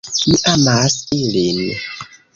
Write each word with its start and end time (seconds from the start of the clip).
Mi 0.29 0.37
amas 0.53 0.95
ilin! 1.19 1.61